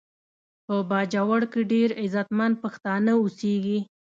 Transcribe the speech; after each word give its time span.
په 0.65 0.75
باجوړ 0.89 1.41
کې 1.51 1.61
ډیر 1.71 1.89
غیرتمند 1.99 2.53
پښتانه 2.63 3.11
اوسیږي 3.19 3.79